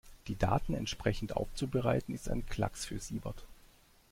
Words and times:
Die 0.25 0.35
Daten 0.35 0.73
entsprechend 0.73 1.35
aufzubereiten, 1.35 2.15
ist 2.15 2.27
ein 2.27 2.47
Klacks 2.47 2.85
für 2.85 2.97
Siebert. 2.97 3.45